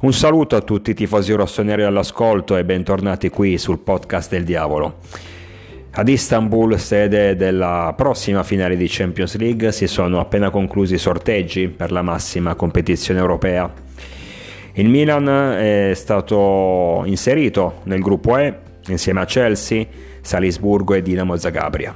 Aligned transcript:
Un 0.00 0.12
saluto 0.12 0.54
a 0.54 0.60
tutti 0.60 0.92
i 0.92 0.94
tifosi 0.94 1.32
rossoneri 1.32 1.82
all'ascolto 1.82 2.56
e 2.56 2.64
bentornati 2.64 3.30
qui 3.30 3.58
sul 3.58 3.80
podcast 3.80 4.30
del 4.30 4.44
diavolo. 4.44 4.98
Ad 5.90 6.06
Istanbul, 6.06 6.78
sede 6.78 7.34
della 7.34 7.92
prossima 7.96 8.44
finale 8.44 8.76
di 8.76 8.86
Champions 8.88 9.36
League, 9.36 9.72
si 9.72 9.88
sono 9.88 10.20
appena 10.20 10.50
conclusi 10.50 10.94
i 10.94 10.98
sorteggi 10.98 11.66
per 11.66 11.90
la 11.90 12.02
massima 12.02 12.54
competizione 12.54 13.18
europea. 13.18 13.68
Il 14.74 14.88
Milan 14.88 15.26
è 15.58 15.90
stato 15.96 17.02
inserito 17.06 17.80
nel 17.82 18.00
gruppo 18.00 18.38
E 18.38 18.54
insieme 18.86 19.22
a 19.22 19.24
Chelsea, 19.24 19.84
Salisburgo 20.20 20.94
e 20.94 21.02
Dinamo 21.02 21.34
Zagabria. 21.34 21.92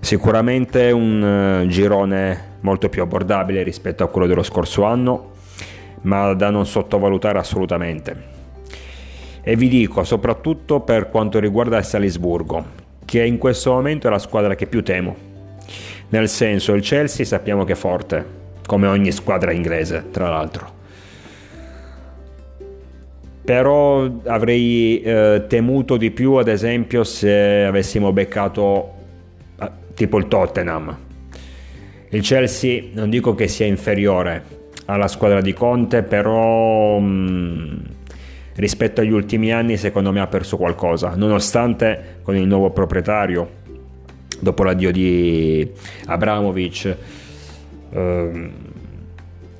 Sicuramente 0.00 0.90
un 0.90 1.62
eh, 1.62 1.66
girone 1.68 2.56
molto 2.60 2.90
più 2.90 3.00
abbordabile 3.00 3.62
rispetto 3.62 4.04
a 4.04 4.08
quello 4.08 4.26
dello 4.26 4.42
scorso 4.42 4.84
anno 4.84 5.36
ma 6.02 6.32
da 6.34 6.50
non 6.50 6.66
sottovalutare 6.66 7.38
assolutamente. 7.38 8.36
E 9.42 9.56
vi 9.56 9.68
dico, 9.68 10.04
soprattutto 10.04 10.80
per 10.80 11.08
quanto 11.08 11.38
riguarda 11.38 11.78
il 11.78 11.84
Salisburgo, 11.84 12.64
che 13.04 13.24
in 13.24 13.38
questo 13.38 13.72
momento 13.72 14.06
è 14.06 14.10
la 14.10 14.18
squadra 14.18 14.54
che 14.54 14.66
più 14.66 14.82
temo. 14.82 15.16
Nel 16.10 16.28
senso, 16.28 16.74
il 16.74 16.82
Chelsea 16.82 17.24
sappiamo 17.24 17.64
che 17.64 17.72
è 17.72 17.76
forte, 17.76 18.24
come 18.66 18.86
ogni 18.86 19.10
squadra 19.12 19.52
inglese, 19.52 20.06
tra 20.10 20.28
l'altro. 20.28 20.76
Però 23.44 24.06
avrei 24.26 25.00
eh, 25.00 25.44
temuto 25.48 25.96
di 25.96 26.10
più, 26.10 26.34
ad 26.34 26.48
esempio, 26.48 27.02
se 27.04 27.64
avessimo 27.64 28.12
beccato 28.12 28.94
eh, 29.58 29.70
tipo 29.94 30.18
il 30.18 30.28
Tottenham. 30.28 30.96
Il 32.10 32.22
Chelsea 32.22 32.82
non 32.92 33.08
dico 33.08 33.34
che 33.34 33.48
sia 33.48 33.64
inferiore, 33.64 34.57
alla 34.90 35.08
squadra 35.08 35.40
di 35.40 35.52
Conte, 35.52 36.02
però 36.02 36.98
mh, 36.98 37.04
mm, 37.04 37.76
rispetto 38.56 39.00
agli 39.00 39.12
ultimi 39.12 39.52
anni 39.52 39.76
secondo 39.76 40.12
me 40.12 40.20
ha 40.20 40.26
perso 40.26 40.56
qualcosa, 40.56 41.14
nonostante 41.14 42.20
con 42.22 42.36
il 42.36 42.46
nuovo 42.46 42.70
proprietario, 42.70 43.48
dopo 44.40 44.64
l'addio 44.64 44.90
di 44.90 45.70
Abramovic, 46.06 46.96
eh, 47.90 48.50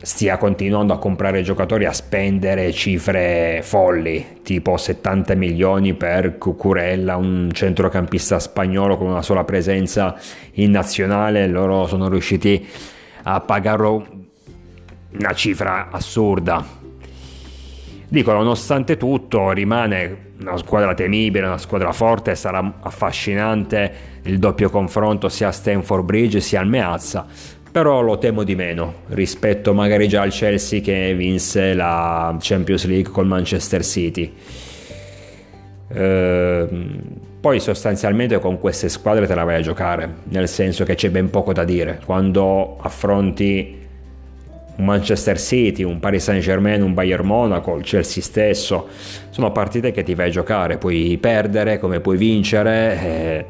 stia 0.01 0.39
continuando 0.39 0.95
a 0.95 0.99
comprare 0.99 1.43
giocatori, 1.43 1.84
a 1.84 1.93
spendere 1.93 2.73
cifre 2.73 3.61
folli, 3.62 4.41
tipo 4.43 4.79
70 4.79 5.34
milioni 5.34 5.93
per 5.93 6.39
Cucurella, 6.39 7.17
un 7.17 7.51
centrocampista 7.53 8.39
spagnolo 8.39 8.97
con 8.97 9.09
una 9.09 9.23
sola 9.23 9.45
presenza 9.45 10.17
in 10.53 10.71
nazionale, 10.71 11.47
loro 11.49 11.87
sono 11.87 12.09
riusciti 12.09 12.67
a 13.25 13.41
pagarlo 13.41 14.17
una 15.12 15.33
cifra 15.34 15.89
assurda. 15.91 16.64
Dico, 18.11 18.33
nonostante 18.33 18.97
tutto, 18.97 19.50
rimane 19.50 20.27
una 20.41 20.56
squadra 20.56 20.95
temibile, 20.95 21.47
una 21.47 21.59
squadra 21.59 21.92
forte, 21.92 22.34
sarà 22.34 22.75
affascinante 22.81 23.92
il 24.23 24.39
doppio 24.39 24.70
confronto 24.70 25.28
sia 25.28 25.48
a 25.48 25.53
Stanford 25.53 26.05
Bridge 26.05 26.41
sia 26.41 26.61
al 26.61 26.69
Meazza, 26.69 27.27
però 27.70 28.00
lo 28.00 28.19
temo 28.19 28.45
di 28.45 28.55
meno 28.55 29.03
rispetto 29.09 29.75
magari 29.75 30.09
già 30.09 30.23
al 30.23 30.31
Chelsea 30.31 30.81
che 30.81 31.15
vinse 31.15 31.75
la 31.75 32.34
Champions 32.41 32.87
League 32.87 33.12
col 33.12 33.27
Manchester 33.27 33.84
City. 33.84 34.34
Ehm, 35.91 37.03
poi 37.41 37.61
sostanzialmente 37.61 38.39
con 38.41 38.59
queste 38.59 38.89
squadre 38.89 39.27
te 39.27 39.34
la 39.34 39.45
vai 39.45 39.56
a 39.56 39.61
giocare, 39.61 40.17
nel 40.25 40.48
senso 40.48 40.84
che 40.84 40.95
c'è 40.95 41.11
ben 41.11 41.31
poco 41.31 41.53
da 41.53 41.65
dire. 41.65 42.00
Quando 42.05 42.78
affronti 42.81 43.87
un 44.79 44.84
Manchester 44.84 45.39
City, 45.39 45.83
un 45.83 45.98
Paris 45.98 46.23
Saint 46.23 46.43
Germain, 46.43 46.83
un 46.83 46.95
Bayern 46.95 47.27
Monaco, 47.27 47.77
il 47.77 47.83
Chelsea 47.83 48.23
stesso, 48.23 48.89
sono 49.31 49.50
partite 49.50 49.91
che 49.91 50.03
ti 50.03 50.15
vai 50.15 50.28
a 50.28 50.31
giocare, 50.31 50.78
puoi 50.78 51.19
perdere 51.21 51.78
come 51.78 52.00
puoi 52.00 52.16
vincere, 52.16 53.00
eh, 53.00 53.47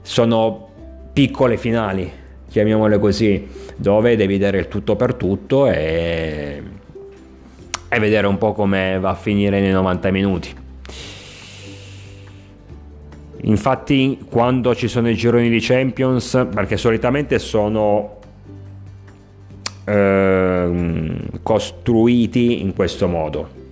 sono 0.00 0.68
piccole 1.12 1.58
finali, 1.58 2.10
chiamiamole 2.48 2.98
così, 2.98 3.46
dove 3.76 4.16
devi 4.16 4.38
dare 4.38 4.58
il 4.58 4.68
tutto 4.68 4.96
per 4.96 5.14
tutto 5.14 5.68
e, 5.68 6.62
e 7.88 7.98
vedere 7.98 8.26
un 8.26 8.38
po' 8.38 8.52
come 8.52 8.98
va 8.98 9.10
a 9.10 9.14
finire 9.14 9.60
nei 9.60 9.72
90 9.72 10.10
minuti. 10.10 10.62
Infatti, 13.42 14.20
quando 14.30 14.74
ci 14.74 14.88
sono 14.88 15.10
i 15.10 15.14
gironi 15.14 15.50
di 15.50 15.58
Champions, 15.60 16.46
perché 16.50 16.78
solitamente 16.78 17.38
sono 17.38 18.22
eh, 19.84 21.16
costruiti 21.42 22.62
in 22.62 22.74
questo 22.74 23.08
modo. 23.08 23.62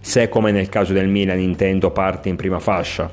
Se 0.00 0.28
come 0.28 0.52
nel 0.52 0.68
caso 0.68 0.92
del 0.92 1.08
Milan 1.08 1.40
intendo 1.40 1.90
parti 1.90 2.28
in 2.28 2.36
prima 2.36 2.58
fascia, 2.58 3.10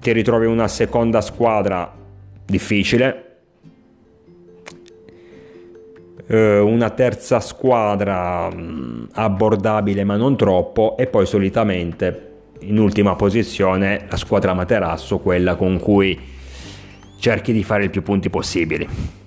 ti 0.00 0.12
ritrovi 0.12 0.46
una 0.46 0.68
seconda 0.68 1.20
squadra 1.20 1.92
difficile, 2.44 3.36
eh, 6.26 6.58
una 6.58 6.90
terza 6.90 7.40
squadra 7.40 8.48
mm, 8.50 9.04
abbordabile 9.12 10.02
ma 10.04 10.16
non 10.16 10.36
troppo 10.36 10.96
e 10.96 11.06
poi 11.06 11.26
solitamente 11.26 12.30
in 12.60 12.78
ultima 12.78 13.14
posizione 13.16 14.06
la 14.08 14.16
squadra 14.16 14.54
materasso, 14.54 15.18
quella 15.18 15.56
con 15.56 15.78
cui 15.78 16.18
cerchi 17.18 17.52
di 17.52 17.62
fare 17.62 17.84
i 17.84 17.90
più 17.90 18.02
punti 18.02 18.30
possibili. 18.30 19.20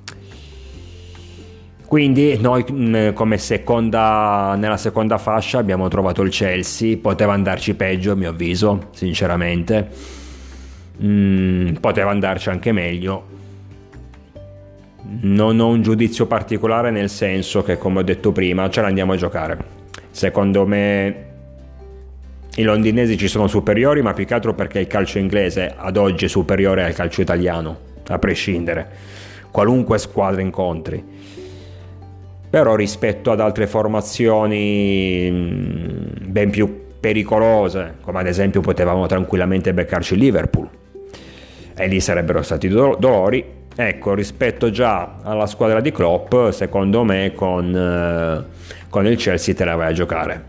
Quindi 1.88 2.38
noi 2.40 2.66
mm, 2.70 3.10
come 3.14 3.38
seconda, 3.38 4.56
nella 4.58 4.78
seconda 4.78 5.18
fascia 5.20 5.60
abbiamo 5.60 5.88
trovato 5.88 6.24
il 6.24 6.32
Chelsea, 6.32 6.98
poteva 6.98 7.34
andarci 7.34 7.76
peggio 7.76 8.14
a 8.14 8.16
mio 8.16 8.32
avviso, 8.32 8.88
sinceramente, 8.92 9.88
mm, 11.04 11.76
poteva 11.76 12.10
andarci 12.10 12.50
anche 12.50 12.72
meglio. 12.72 13.34
Non 15.22 15.60
ho 15.60 15.68
un 15.68 15.84
giudizio 15.84 16.26
particolare 16.26 16.90
nel 16.90 17.10
senso 17.10 17.62
che 17.62 17.78
come 17.78 18.00
ho 18.00 18.04
detto 18.04 18.32
prima 18.32 18.68
ce 18.70 18.82
l'andiamo 18.82 19.14
a 19.14 19.18
giocare. 19.18 19.58
Secondo 20.10 20.66
me 20.66 21.26
i 22.56 22.64
londinesi 22.64 23.16
ci 23.16 23.28
sono 23.28 23.48
superiori, 23.48 24.02
ma 24.02 24.14
più 24.14 24.26
che 24.26 24.34
altro 24.34 24.56
perché 24.56 24.80
il 24.80 24.88
calcio 24.88 25.20
inglese 25.20 25.72
ad 25.78 25.98
oggi 25.98 26.26
è 26.26 26.30
superiore 26.30 26.84
al 26.84 26.94
calcio 26.94 27.22
italiano, 27.22 27.78
a 28.08 28.18
prescindere, 28.18 28.90
qualunque 29.52 30.00
squadra 30.00 30.42
incontri 30.42 31.15
però 32.56 32.74
rispetto 32.76 33.32
ad 33.32 33.42
altre 33.42 33.68
formazioni 33.68 35.30
mm, 35.30 36.06
ben 36.22 36.50
più 36.52 36.84
pericolose, 37.02 37.96
come 38.00 38.22
ad 38.22 38.28
esempio 38.28 38.62
potevamo 38.62 39.08
tranquillamente 39.08 39.74
beccarci 39.74 40.16
Liverpool, 40.16 40.70
e 41.76 41.88
lì 41.88 42.00
sarebbero 42.00 42.42
stati 42.42 42.70
dolori. 42.70 43.44
Ecco, 43.76 44.14
rispetto 44.14 44.70
già 44.70 45.18
alla 45.22 45.48
squadra 45.48 45.82
di 45.82 45.92
Klopp, 45.92 46.34
secondo 46.52 47.04
me 47.04 47.34
con, 47.36 47.76
eh, 47.76 48.46
con 48.90 49.06
il 49.06 49.18
Chelsea 49.18 49.54
te 49.54 49.66
la 49.66 49.76
vai 49.76 49.90
a 49.90 49.94
giocare. 49.94 50.44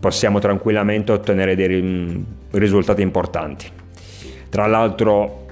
Possiamo 0.00 0.40
tranquillamente 0.40 1.12
ottenere 1.12 1.54
dei 1.54 1.80
mm, 1.80 2.22
risultati 2.50 3.02
importanti. 3.02 3.70
Tra 4.48 4.66
l'altro 4.66 5.46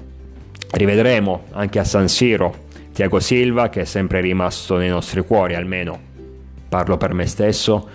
rivedremo 0.71 1.43
anche 1.51 1.79
a 1.79 1.85
San 1.85 2.09
Siro 2.09 2.63
Tiago 2.95 3.19
Silva 3.19 3.67
che 3.67 3.81
è 3.81 3.83
sempre 3.83 4.21
rimasto 4.21 4.77
nei 4.77 4.87
nostri 4.87 5.19
cuori, 5.19 5.53
almeno 5.53 5.99
parlo 6.69 6.95
per 6.95 7.13
me 7.13 7.25
stesso, 7.25 7.85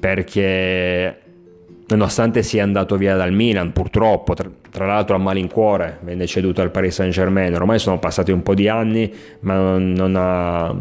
perché 0.00 1.20
nonostante 1.86 2.42
sia 2.42 2.64
andato 2.64 2.96
via 2.96 3.14
dal 3.14 3.32
Milan, 3.32 3.72
purtroppo, 3.72 4.34
tra, 4.34 4.50
tra, 4.72 4.86
l'altro 4.86 5.14
a 5.14 5.18
malincuore, 5.20 5.98
venne 6.00 6.26
ceduto 6.26 6.62
al 6.62 6.72
Paris 6.72 6.94
Saint 6.94 7.12
Germain, 7.12 7.54
ormai 7.54 7.78
sono 7.78 8.00
passati 8.00 8.32
un 8.32 8.42
po' 8.42 8.54
di 8.54 8.66
anni, 8.66 9.14
ma 9.42 9.54
non, 9.54 9.92
non 9.92 10.16
ha, 10.16 10.74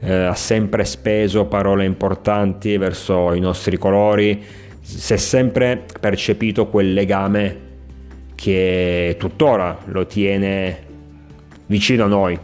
eh, 0.00 0.14
ha 0.24 0.34
sempre 0.34 0.86
speso 0.86 1.44
parole 1.44 1.84
importanti 1.84 2.78
verso 2.78 3.34
i 3.34 3.40
nostri 3.40 3.76
colori, 3.76 4.42
si 4.80 5.12
è 5.12 5.18
sempre 5.18 5.84
percepito 6.00 6.66
quel 6.66 6.94
legame 6.94 7.64
che 8.34 9.16
tuttora 9.18 9.76
lo 9.84 10.06
tiene 10.06 10.85
vicino 11.66 12.04
a 12.04 12.08
noi. 12.08 12.38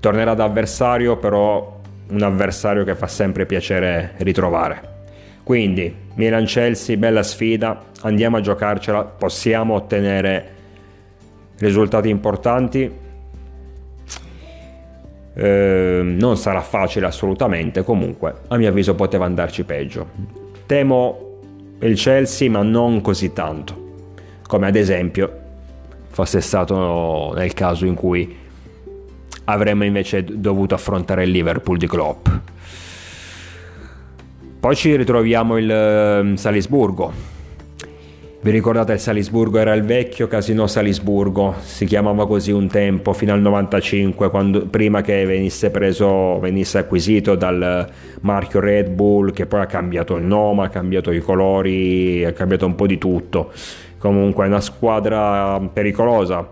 Tornerà 0.00 0.34
da 0.34 0.44
avversario, 0.44 1.16
però 1.16 1.80
un 2.08 2.22
avversario 2.22 2.84
che 2.84 2.94
fa 2.94 3.06
sempre 3.06 3.46
piacere 3.46 4.14
ritrovare. 4.18 4.92
Quindi, 5.42 5.94
Milan-Chelsea, 6.14 6.96
bella 6.96 7.22
sfida, 7.22 7.84
andiamo 8.02 8.36
a 8.36 8.40
giocarcela, 8.40 9.04
possiamo 9.04 9.74
ottenere 9.74 10.52
risultati 11.58 12.08
importanti. 12.08 13.02
Eh, 15.36 16.00
non 16.02 16.36
sarà 16.36 16.60
facile 16.60 17.06
assolutamente, 17.06 17.82
comunque 17.82 18.34
a 18.48 18.56
mio 18.56 18.68
avviso 18.68 18.94
poteva 18.94 19.24
andarci 19.24 19.64
peggio. 19.64 20.08
Temo 20.66 21.40
il 21.80 21.96
Chelsea, 21.96 22.48
ma 22.48 22.62
non 22.62 23.00
così 23.00 23.32
tanto, 23.32 23.92
come 24.46 24.68
ad 24.68 24.76
esempio 24.76 25.42
fosse 26.14 26.40
stato 26.40 27.32
nel 27.34 27.52
caso 27.54 27.86
in 27.86 27.94
cui 27.94 28.36
avremmo 29.46 29.82
invece 29.82 30.22
dovuto 30.22 30.76
affrontare 30.76 31.24
il 31.24 31.30
Liverpool 31.30 31.76
di 31.76 31.88
Klopp. 31.88 32.28
Poi 34.60 34.76
ci 34.76 34.94
ritroviamo 34.94 35.58
il 35.58 35.68
ehm, 35.68 36.36
Salisburgo. 36.36 37.32
Vi 38.40 38.50
ricordate 38.50 38.92
il 38.92 39.00
Salisburgo 39.00 39.58
era 39.58 39.72
il 39.72 39.82
vecchio 39.82 40.28
casino 40.28 40.68
Salisburgo, 40.68 41.56
si 41.60 41.84
chiamava 41.84 42.28
così 42.28 42.52
un 42.52 42.68
tempo 42.68 43.12
fino 43.12 43.32
al 43.32 43.40
95, 43.40 44.30
quando, 44.30 44.66
prima 44.66 45.00
che 45.00 45.24
venisse 45.24 45.70
preso, 45.70 46.38
venisse 46.38 46.78
acquisito 46.78 47.34
dal 47.34 47.90
marchio 48.20 48.60
Red 48.60 48.90
Bull, 48.90 49.32
che 49.32 49.46
poi 49.46 49.62
ha 49.62 49.66
cambiato 49.66 50.14
il 50.16 50.24
nome, 50.24 50.64
ha 50.64 50.68
cambiato 50.68 51.10
i 51.10 51.20
colori, 51.20 52.24
ha 52.24 52.32
cambiato 52.32 52.66
un 52.66 52.76
po' 52.76 52.86
di 52.86 52.98
tutto. 52.98 53.50
Comunque 54.04 54.44
è 54.44 54.48
una 54.48 54.60
squadra 54.60 55.58
pericolosa 55.72 56.46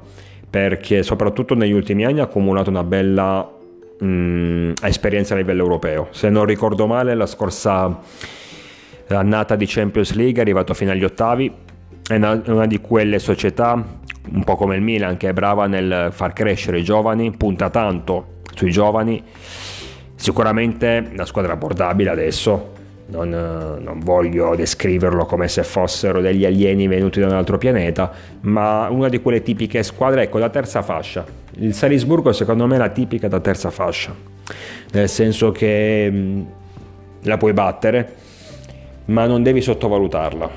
perché 0.48 1.02
soprattutto 1.02 1.54
negli 1.54 1.72
ultimi 1.72 2.02
anni 2.06 2.20
ha 2.20 2.22
accumulato 2.22 2.70
una 2.70 2.82
bella 2.82 3.46
mh, 3.98 4.06
mm, 4.06 4.72
esperienza 4.82 5.34
a 5.34 5.36
livello 5.36 5.60
europeo. 5.60 6.08
Se 6.12 6.30
non 6.30 6.46
ricordo 6.46 6.86
male, 6.86 7.14
la 7.14 7.26
scorsa 7.26 8.00
annata 9.08 9.54
di 9.54 9.66
Champions 9.68 10.14
League 10.14 10.38
è 10.38 10.40
arrivato 10.40 10.72
fino 10.72 10.92
agli 10.92 11.04
ottavi. 11.04 11.52
È 12.08 12.14
una, 12.14 12.40
una 12.46 12.66
di 12.66 12.80
quelle 12.80 13.18
società, 13.18 13.74
un 14.32 14.44
po' 14.44 14.56
come 14.56 14.76
il 14.76 14.80
Milan, 14.80 15.18
che 15.18 15.28
è 15.28 15.32
brava 15.34 15.66
nel 15.66 16.08
far 16.10 16.32
crescere 16.32 16.78
i 16.78 16.82
giovani, 16.82 17.32
punta 17.32 17.68
tanto 17.68 18.40
sui 18.54 18.70
giovani. 18.70 19.22
Sicuramente 20.14 21.06
una 21.12 21.26
squadra 21.26 21.52
abbordabile 21.52 22.08
adesso, 22.08 22.72
non, 23.12 23.78
non, 23.80 24.00
voglio 24.00 24.56
descriverlo 24.56 25.26
come 25.26 25.46
se 25.48 25.62
fossero 25.62 26.20
degli 26.20 26.44
alieni 26.44 26.88
venuti 26.88 27.20
da 27.20 27.26
un 27.26 27.34
altro 27.34 27.58
pianeta, 27.58 28.10
ma 28.40 28.88
una 28.88 29.08
di 29.08 29.20
quelle 29.20 29.42
tipiche 29.42 29.82
squadre, 29.82 30.22
ecco, 30.22 30.38
da 30.38 30.48
terza 30.48 30.82
fascia. 30.82 31.24
Il 31.56 31.74
Salisburgo 31.74 32.32
secondo 32.32 32.66
me 32.66 32.76
è 32.76 32.78
la 32.78 32.88
tipica 32.88 33.28
da 33.28 33.40
terza 33.40 33.70
fascia, 33.70 34.14
nel 34.92 35.08
senso 35.08 35.52
che 35.52 36.10
mh, 36.10 36.46
la 37.22 37.36
puoi 37.36 37.52
battere, 37.52 38.14
ma 39.06 39.26
non 39.26 39.42
devi 39.42 39.60
sottovalutarla, 39.60 40.50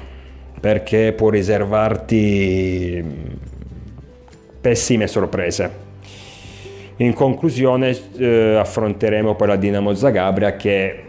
perché 0.59 1.13
può 1.13 1.29
riservarti 1.29 3.03
pessime 4.61 5.07
sorprese. 5.07 5.83
In 6.97 7.13
conclusione 7.13 7.95
eh, 8.17 8.55
affronteremo 8.55 9.35
poi 9.35 9.47
la 9.47 9.57
Dinamo 9.57 9.93
Zagabria 9.93 10.55
che 10.55 11.03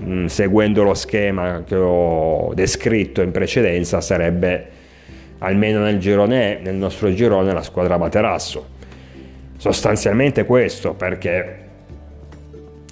Mm, 0.00 0.26
seguendo 0.26 0.84
lo 0.84 0.94
schema 0.94 1.64
che 1.66 1.74
ho 1.74 2.52
descritto 2.54 3.20
in 3.20 3.32
precedenza, 3.32 4.00
sarebbe 4.00 4.66
almeno 5.38 5.80
nel 5.80 5.98
girone 5.98 6.60
nel 6.62 6.76
nostro 6.76 7.12
girone, 7.12 7.52
la 7.52 7.62
squadra 7.62 7.96
Materasso. 7.96 8.76
Sostanzialmente 9.56 10.44
questo 10.44 10.94
perché 10.94 11.66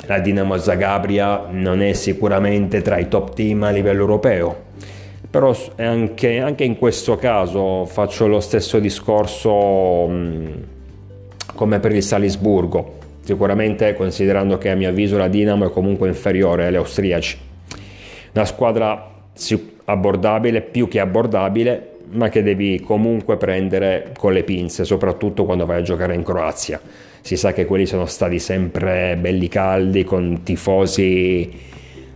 la 0.07 0.19
Dinamo 0.19 0.57
Zagabria 0.57 1.47
non 1.49 1.81
è 1.81 1.93
sicuramente 1.93 2.83
tra 2.83 2.99
i 2.99 3.09
top 3.09 3.35
team 3.35 3.63
a 3.63 3.71
livello 3.71 4.01
europeo, 4.01 4.65
però 5.31 5.57
anche, 5.77 6.41
anche 6.41 6.65
in 6.65 6.77
questo 6.77 7.17
caso 7.17 7.85
faccio 7.87 8.27
lo 8.27 8.41
stesso 8.41 8.81
discorso 8.81 10.07
mh, 10.09 10.13
mm, 10.13 10.53
come 11.55 11.79
per 11.79 11.93
il 11.93 12.03
Salisburgo 12.03 13.05
sicuramente 13.27 13.93
considerando 13.95 14.57
che 14.57 14.71
a 14.71 14.77
mio 14.77 14.89
avviso 14.89 15.19
la 15.19 15.27
Dinamo 15.27 15.67
è 15.67 15.71
comunque 15.71 16.07
inferiore 16.07 16.67
agli 16.67 16.77
austriaci. 16.77 17.37
Una 18.33 18.45
squadra 18.45 19.15
abbordabile, 19.87 20.63
più 20.63 20.87
che 20.87 21.01
abbordabile, 21.01 21.95
ma 22.11 22.29
che 22.29 22.45
devi 22.45 22.81
comunque 22.81 23.37
prendere 23.37 24.13
con 24.17 24.33
le 24.33 24.45
pinze, 24.45 24.85
soprattutto 24.85 25.45
quando 25.45 25.67
vai 25.67 25.81
a 25.81 25.83
giocare 25.83 26.15
in 26.15 26.23
Croazia. 26.23 26.81
Si 27.21 27.37
sa 27.37 27.53
che 27.53 27.65
quelli 27.65 27.87
sono 27.87 28.07
stati 28.07 28.39
sempre 28.39 29.17
belli 29.17 29.49
caldi, 29.49 30.05
con 30.05 30.43
tifosi 30.45 31.53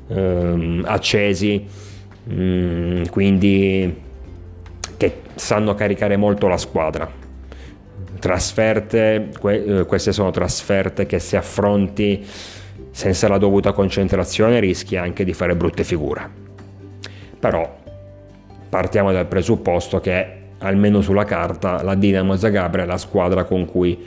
ehm, 0.06 0.84
accesi, 0.86 1.66
mm, 2.32 3.04
quindi 3.10 3.96
che 4.96 5.12
sanno 5.34 5.74
caricare 5.74 6.16
molto 6.16 6.46
la 6.46 6.56
squadra 6.56 7.19
trasferte, 8.20 9.30
que- 9.40 9.80
eh, 9.80 9.86
queste 9.86 10.12
sono 10.12 10.30
trasferte 10.30 11.06
che 11.06 11.18
se 11.18 11.36
affronti 11.36 12.24
senza 12.92 13.28
la 13.28 13.38
dovuta 13.38 13.72
concentrazione 13.72 14.60
rischi 14.60 14.96
anche 14.96 15.24
di 15.24 15.32
fare 15.32 15.56
brutte 15.56 15.82
figure. 15.82 16.28
Però 17.38 17.78
partiamo 18.68 19.10
dal 19.10 19.26
presupposto 19.26 19.98
che 19.98 20.38
almeno 20.58 21.00
sulla 21.00 21.24
carta 21.24 21.82
la 21.82 21.94
Dinamo 21.94 22.36
Zagabria 22.36 22.84
è 22.84 22.86
la 22.86 22.98
squadra 22.98 23.44
con 23.44 23.64
cui 23.64 24.06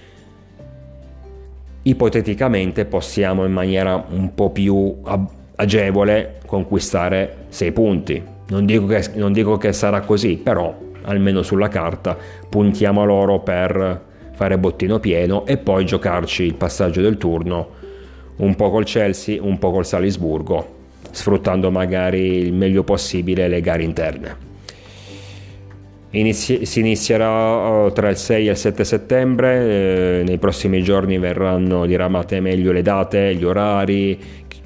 ipoteticamente 1.83 2.85
possiamo 2.85 3.45
in 3.45 3.51
maniera 3.51 4.05
un 4.09 4.33
po' 4.33 4.51
più 4.51 5.01
agevole 5.55 6.39
conquistare 6.45 7.45
6 7.49 7.71
punti. 7.71 8.23
Non 8.47 8.65
dico, 8.65 8.85
che, 8.85 9.09
non 9.15 9.33
dico 9.33 9.57
che 9.57 9.73
sarà 9.73 10.01
così, 10.01 10.37
però 10.37 10.75
almeno 11.03 11.41
sulla 11.41 11.67
carta, 11.67 12.17
puntiamo 12.49 13.01
a 13.01 13.05
loro 13.05 13.39
per 13.39 14.11
fare 14.33 14.57
bottino 14.57 14.99
pieno 14.99 15.45
e 15.45 15.57
poi 15.57 15.85
giocarci 15.85 16.43
il 16.43 16.55
passaggio 16.55 17.01
del 17.01 17.17
turno 17.17 17.81
un 18.37 18.55
po' 18.55 18.69
col 18.71 18.85
Chelsea, 18.85 19.41
un 19.41 19.59
po' 19.59 19.71
col 19.71 19.85
Salisburgo, 19.85 20.81
sfruttando 21.11 21.69
magari 21.69 22.37
il 22.39 22.53
meglio 22.53 22.83
possibile 22.83 23.47
le 23.47 23.61
gare 23.61 23.83
interne. 23.83 24.51
Inizi- 26.11 26.65
si 26.65 26.79
inizierà 26.79 27.29
oh, 27.29 27.91
tra 27.91 28.09
il 28.09 28.17
6 28.17 28.47
e 28.47 28.51
il 28.51 28.57
7 28.57 28.83
settembre, 28.83 30.19
eh, 30.19 30.23
nei 30.23 30.37
prossimi 30.37 30.83
giorni 30.83 31.17
verranno 31.17 31.85
diramate 31.85 32.39
meglio 32.39 32.71
le 32.71 32.83
date, 32.83 33.33
gli 33.35 33.43
orari, 33.43 34.19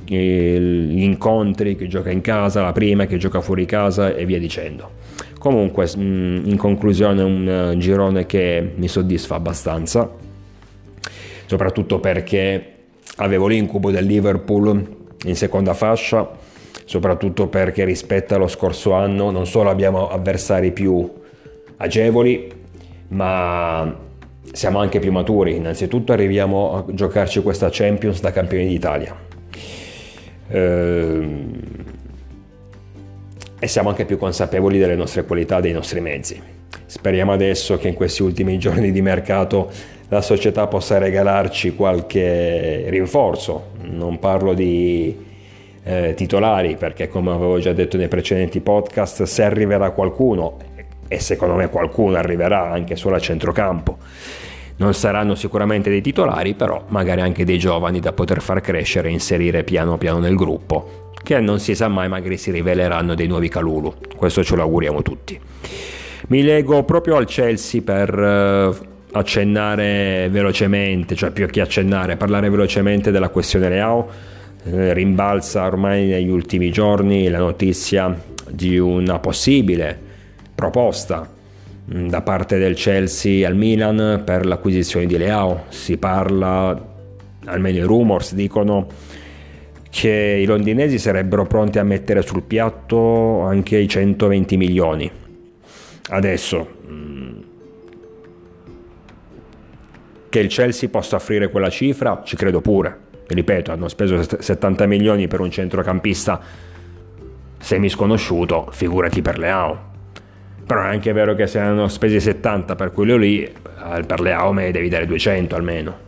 gli 0.05 1.03
incontri, 1.03 1.75
chi 1.75 1.87
gioca 1.87 2.11
in 2.11 2.21
casa, 2.21 2.61
la 2.61 2.71
prima, 2.71 3.05
chi 3.05 3.17
gioca 3.17 3.41
fuori 3.41 3.65
casa 3.65 4.13
e 4.13 4.25
via 4.25 4.39
dicendo. 4.39 5.06
Comunque, 5.47 5.89
mm, 5.95 6.45
in 6.45 6.57
conclusione, 6.57 7.23
un 7.23 7.47
eh, 7.47 7.77
girone 7.77 8.25
che 8.25 8.73
mi 8.75 8.89
soddisfa 8.89 9.35
abbastanza, 9.35 10.11
soprattutto 11.45 12.01
perché 12.01 12.73
avevo 13.15 13.47
l'incubo 13.47 13.89
del 13.89 14.03
Liverpool 14.03 14.85
in 15.23 15.35
seconda 15.37 15.73
fascia, 15.73 16.29
soprattutto 16.83 17.47
perché 17.47 17.85
rispetto 17.85 18.35
allo 18.35 18.49
scorso 18.49 18.91
anno 18.91 19.31
non 19.31 19.47
solo 19.47 19.69
abbiamo 19.69 20.09
avversari 20.09 20.73
più 20.73 21.09
agevoli, 21.77 22.51
ma 23.07 23.97
siamo 24.51 24.79
anche 24.79 24.99
più 24.99 25.13
maturi. 25.13 25.55
Innanzitutto 25.55 26.11
arriviamo 26.11 26.75
a 26.75 26.93
giocarci 26.93 27.41
questa 27.41 27.69
Champions 27.71 28.19
da 28.19 28.33
campioni 28.33 28.67
d'Italia. 28.67 29.15
Ehm 30.49 31.56
e 33.59 33.67
siamo 33.67 33.89
anche 33.89 34.05
più 34.05 34.17
consapevoli 34.17 34.77
delle 34.77 34.95
nostre 34.95 35.23
qualità, 35.23 35.59
dei 35.59 35.73
nostri 35.73 35.99
mezzi. 35.99 36.41
Speriamo 36.85 37.31
adesso 37.31 37.77
che 37.77 37.87
in 37.87 37.93
questi 37.93 38.23
ultimi 38.23 38.57
giorni 38.59 38.91
di 38.91 39.01
mercato 39.01 39.69
la 40.09 40.21
società 40.21 40.67
possa 40.67 40.97
regalarci 40.97 41.75
qualche 41.75 42.85
rinforzo, 42.89 43.71
non 43.81 44.19
parlo 44.19 44.53
di 44.53 45.25
eh, 45.83 46.13
titolari 46.15 46.75
perché 46.75 47.07
come 47.07 47.31
avevo 47.31 47.59
già 47.59 47.71
detto 47.71 47.97
nei 47.97 48.09
precedenti 48.09 48.59
podcast 48.59 49.23
se 49.23 49.43
arriverà 49.43 49.91
qualcuno 49.91 50.57
e 51.07 51.19
secondo 51.19 51.55
me 51.55 51.69
qualcuno 51.69 52.17
arriverà 52.17 52.69
anche 52.69 52.97
solo 52.97 53.15
a 53.15 53.19
centrocampo 53.19 53.97
non 54.77 54.93
saranno 54.93 55.33
sicuramente 55.35 55.89
dei 55.89 56.01
titolari 56.01 56.55
però 56.55 56.83
magari 56.89 57.21
anche 57.21 57.45
dei 57.45 57.57
giovani 57.57 58.01
da 58.01 58.11
poter 58.11 58.41
far 58.41 58.59
crescere 58.59 59.07
e 59.07 59.13
inserire 59.13 59.63
piano 59.63 59.97
piano 59.97 60.19
nel 60.19 60.35
gruppo 60.35 61.06
che 61.23 61.39
non 61.39 61.59
si 61.59 61.75
sa 61.75 61.87
mai 61.87 62.07
magari 62.07 62.37
si 62.37 62.51
riveleranno 62.51 63.15
dei 63.15 63.27
nuovi 63.27 63.49
Calulu. 63.49 63.93
Questo 64.15 64.43
ce 64.43 64.55
lo 64.55 64.61
auguriamo 64.61 65.01
tutti. 65.01 65.39
Mi 66.29 66.43
leggo 66.43 66.83
proprio 66.83 67.15
al 67.15 67.25
Chelsea 67.25 67.81
per 67.81 68.17
uh, 68.17 68.75
accennare 69.17 70.27
velocemente, 70.29 71.15
cioè 71.15 71.31
più 71.31 71.47
che 71.47 71.61
accennare, 71.61 72.17
parlare 72.17 72.49
velocemente 72.49 73.11
della 73.11 73.29
questione 73.29 73.69
Leao. 73.69 74.35
Eh, 74.63 74.93
rimbalza 74.93 75.65
ormai 75.65 76.07
negli 76.07 76.29
ultimi 76.29 76.71
giorni 76.71 77.29
la 77.29 77.37
notizia 77.37 78.13
di 78.49 78.77
una 78.77 79.19
possibile 79.19 79.97
proposta 80.53 81.29
mm, 81.93 82.07
da 82.09 82.21
parte 82.21 82.57
del 82.57 82.75
Chelsea 82.75 83.47
al 83.47 83.55
Milan 83.55 84.23
per 84.25 84.45
l'acquisizione 84.45 85.05
di 85.05 85.17
Leao. 85.17 85.65
Si 85.69 85.97
parla, 85.97 86.77
almeno 87.45 87.77
i 87.77 87.83
rumors 87.83 88.33
dicono, 88.33 88.87
che 89.89 90.39
i 90.41 90.45
londinesi 90.45 90.99
sarebbero 90.99 91.45
pronti 91.45 91.79
a 91.79 91.83
mettere 91.83 92.21
sul 92.21 92.43
piatto 92.43 93.41
anche 93.41 93.77
i 93.77 93.87
120 93.87 94.57
milioni. 94.57 95.11
Adesso, 96.09 96.67
mm, 96.89 97.39
che 100.29 100.39
il 100.39 100.47
Chelsea 100.47 100.89
possa 100.89 101.15
offrire 101.15 101.49
quella 101.49 101.69
cifra, 101.69 102.21
ci 102.23 102.35
credo 102.35 102.61
pure. 102.61 103.05
Ripeto, 103.27 103.71
hanno 103.71 103.89
speso 103.89 104.21
70 104.21 104.85
milioni 104.85 105.27
per 105.27 105.41
un 105.41 105.51
centrocampista 105.51 106.39
semi 107.59 107.89
sconosciuto, 107.89 108.69
figurati 108.71 109.21
per 109.21 109.37
Leao. 109.37 109.85
Però 110.65 110.81
è 110.81 110.87
anche 110.87 111.11
vero 111.11 111.33
che 111.33 111.47
se 111.47 111.59
hanno 111.59 111.87
spesi 111.87 112.19
70 112.19 112.75
per 112.75 112.91
quello 112.91 113.17
lì, 113.17 113.49
per 114.05 114.19
Leao 114.19 114.51
me 114.53 114.63
ne 114.63 114.71
devi 114.71 114.89
dare 114.89 115.05
200 115.05 115.55
almeno 115.55 116.05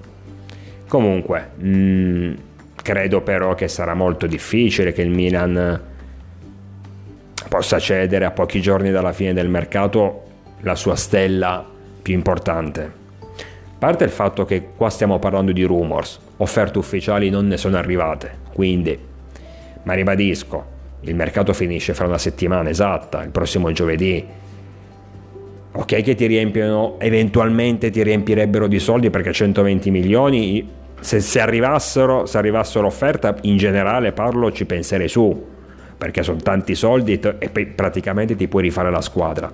Comunque, 0.90 1.52
mh, 1.56 1.70
mm, 1.70 2.34
credo 2.90 3.22
però 3.22 3.54
che 3.54 3.68
sarà 3.68 3.94
molto 3.94 4.26
difficile 4.26 4.92
che 4.94 5.04
il 5.04 5.12
Milan 5.12 5.80
possa 7.48 7.78
cedere 7.78 8.26
a 8.26 8.32
pochi 8.32 8.60
giorni 8.62 8.90
dalla 8.90 9.14
fine 9.14 9.32
del 9.32 9.48
mercato 9.48 10.24
la 10.62 10.74
sua 10.74 10.96
stella 10.96 11.64
più 12.02 12.16
importante. 12.16 12.82
A 12.82 13.78
parte 13.78 14.06
il 14.06 14.10
fatto 14.10 14.44
che 14.44 14.70
qua 14.76 14.90
stiamo 14.90 15.20
parlando 15.20 15.52
di 15.52 15.62
rumors, 15.62 16.20
offerte 16.38 16.80
ufficiali 16.80 17.30
non 17.30 17.46
ne 17.46 17.58
sono 17.58 17.78
arrivate, 17.78 18.40
quindi, 18.54 18.98
ma 19.84 19.94
ribadisco, 19.94 20.66
il 21.02 21.14
mercato 21.14 21.54
finisce 21.54 21.94
fra 21.94 22.08
una 22.08 22.18
settimana 22.18 22.72
esatta, 22.72 23.22
il 23.22 23.30
prossimo 23.30 23.72
giovedì. 23.72 24.26
Ok 25.74 26.02
che 26.02 26.16
ti 26.16 26.26
riempiono, 26.26 27.00
eventualmente 27.00 27.92
ti 27.92 28.02
riempirebbero 28.02 28.66
di 28.66 28.80
soldi 28.80 29.12
perché 29.12 29.32
120 29.32 29.92
milioni, 29.92 30.78
se, 31.00 31.20
se 31.20 31.40
arrivassero, 31.40 32.26
se 32.26 32.38
arrivassero 32.38 32.84
l'offerta, 32.84 33.36
in 33.42 33.58
generale 33.58 34.12
parlo, 34.12 34.52
ci 34.52 34.66
penserei 34.66 35.08
su, 35.08 35.48
perché 35.98 36.24
sono 36.24 36.40
tanti 36.40 36.76
soldi 36.76 37.20
e 37.20 37.50
poi 37.50 37.66
praticamente 37.68 38.36
ti 38.36 38.48
puoi 38.48 38.64
rifare 38.64 38.90
la 38.92 39.02
squadra. 39.02 39.52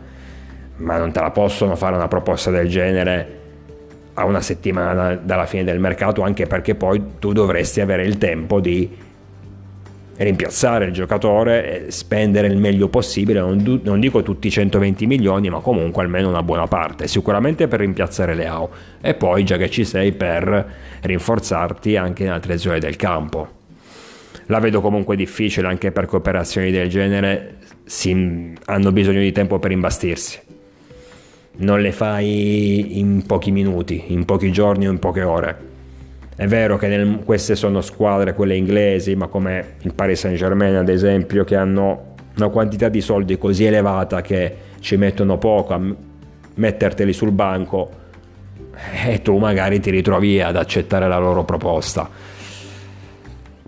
Ma 0.78 0.98
non 0.98 1.12
te 1.12 1.20
la 1.20 1.32
possono 1.32 1.76
fare 1.76 1.96
una 1.96 2.08
proposta 2.08 2.52
del 2.52 2.68
genere 2.68 3.40
a 4.16 4.26
una 4.26 4.42
settimana 4.42 5.16
dalla 5.16 5.46
fine 5.46 5.64
del 5.64 5.80
mercato, 5.80 6.22
anche 6.22 6.48
perché 6.48 6.76
poi 6.76 7.02
tu 7.20 7.34
dovresti 7.34 7.82
avere 7.82 8.04
il 8.06 8.18
tempo 8.18 8.60
di 8.60 8.98
rimpiazzare 10.18 10.86
il 10.86 10.94
giocatore 10.94 11.88
e 11.88 11.92
spendere 11.92 12.48
il 12.48 12.58
meglio 12.58 12.88
possibile, 12.88 13.40
non, 13.40 13.82
non, 13.84 14.00
dico 14.00 14.24
tutti 14.24 14.48
i 14.48 14.52
120 14.52 15.06
milioni, 15.06 15.50
ma 15.50 15.60
comunque 15.60 16.04
almeno 16.04 16.30
una 16.30 16.44
buona 16.44 16.68
parte, 16.68 17.08
sicuramente 17.08 17.68
per 17.68 17.80
rimpiazzare 17.80 18.34
Leao. 18.34 18.70
E 19.02 19.14
poi 19.14 19.44
già 19.44 19.58
che 19.58 19.70
ci 19.70 19.84
sei 19.84 20.14
per 20.14 20.74
rinforzarti 21.02 21.98
anche 21.98 22.24
in 22.24 22.30
altre 22.30 22.58
zone 22.58 22.80
del 22.80 22.96
campo. 22.96 23.64
La 24.48 24.60
vedo 24.60 24.80
comunque 24.80 25.16
difficile 25.16 25.68
anche 25.68 25.92
perché 25.92 26.16
operazioni 26.16 26.72
del 26.72 26.88
genere. 26.88 27.58
Si, 27.84 28.54
hanno 28.66 28.92
bisogno 28.92 29.20
di 29.20 29.32
tempo 29.32 29.60
per 29.60 29.72
imbastirsi. 29.72 30.40
Non 31.58 31.82
le 31.82 31.92
fai 31.92 33.00
in 33.00 33.26
pochi 33.26 33.52
minuti, 33.52 34.06
in 34.08 34.26
pochi 34.26 34.52
giorni 34.52 34.88
o 34.88 34.92
in 34.92 35.00
poche 35.00 35.24
ore 35.24 35.65
è 36.36 36.48
vero 36.48 36.78
che 36.78 36.88
nel, 36.88 37.22
queste 37.24 37.56
sono 37.56 37.82
squadre, 37.82 38.34
quelle 38.34 38.56
inglesi, 38.56 39.16
ma 39.16 39.28
come 39.28 39.76
il 39.82 39.94
Paris 39.94 40.20
Saint 40.20 40.38
Germain 40.38 40.76
ad 40.76 40.90
esempio, 40.90 41.46
che 41.46 41.56
hanno 41.56 42.14
una 42.36 42.50
quantità 42.50 42.90
di 42.90 43.00
soldi 43.00 43.38
così 43.38 43.64
elevata 43.64 44.22
che 44.22 44.56
ci 44.82 44.98
mettono 44.98 45.38
poco 45.38 45.74
a 45.74 45.82
metterteli 46.56 47.14
sul 47.14 47.32
banco 47.32 48.04
e 49.06 49.22
tu 49.22 49.38
magari 49.38 49.80
ti 49.80 49.90
ritrovi 49.90 50.42
ad 50.42 50.58
accettare 50.58 51.08
la 51.08 51.18
loro 51.18 51.46
proposta. 51.46 52.10